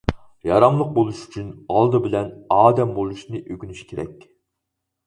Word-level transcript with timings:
ياراملىق 0.51 0.89
بولۇش 0.95 1.19
ئۈچۈن، 1.27 1.51
ئالدى 1.75 2.01
بىلەن 2.09 2.35
ئادەم 2.59 2.97
بولۇشنى 2.99 3.47
ئۆگىنىش 3.47 3.87
كېرەك. 3.93 4.27